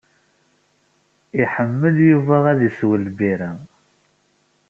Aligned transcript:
Iḥemmel 1.43 1.95
Yuba 2.09 2.35
ad 2.51 2.59
isew 2.67 2.91
lbirra. 3.05 3.51